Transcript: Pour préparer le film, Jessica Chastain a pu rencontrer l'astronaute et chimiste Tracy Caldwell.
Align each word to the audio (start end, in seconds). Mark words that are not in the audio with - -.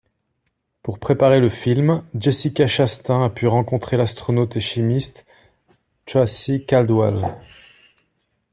Pour 0.81 0.97
préparer 0.97 1.39
le 1.39 1.47
film, 1.47 2.03
Jessica 2.19 2.65
Chastain 2.65 3.23
a 3.23 3.29
pu 3.29 3.45
rencontrer 3.45 3.97
l'astronaute 3.97 4.55
et 4.55 4.59
chimiste 4.59 5.27
Tracy 6.07 6.65
Caldwell. 6.65 7.35